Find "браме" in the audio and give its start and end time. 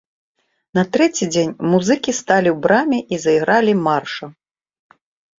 2.63-2.99